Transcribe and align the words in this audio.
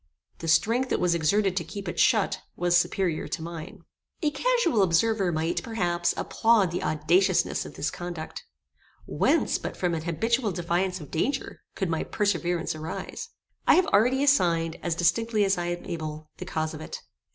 The 0.39 0.47
strength 0.47 0.89
that 0.89 0.99
was 0.99 1.13
exerted 1.13 1.55
to 1.55 1.63
keep 1.63 1.87
it 1.87 1.99
shut, 1.99 2.41
was 2.55 2.75
superior 2.75 3.27
to 3.27 3.41
mine. 3.43 3.83
A 4.23 4.31
casual 4.31 4.81
observer 4.81 5.31
might, 5.31 5.61
perhaps, 5.61 6.15
applaud 6.17 6.71
the 6.71 6.81
audaciousness 6.81 7.65
of 7.67 7.75
this 7.75 7.91
conduct. 7.91 8.43
Whence, 9.05 9.59
but 9.59 9.77
from 9.77 9.93
an 9.93 10.05
habitual 10.05 10.51
defiance 10.53 10.99
of 11.01 11.11
danger, 11.11 11.61
could 11.75 11.91
my 11.91 12.03
perseverance 12.03 12.73
arise? 12.73 13.29
I 13.67 13.75
have 13.75 13.85
already 13.89 14.23
assigned, 14.23 14.77
as 14.81 14.95
distinctly 14.95 15.45
as 15.45 15.55
I 15.55 15.67
am 15.67 15.85
able, 15.85 16.31
the 16.37 16.45
cause 16.45 16.73
of 16.73 16.81
it. 16.81 16.99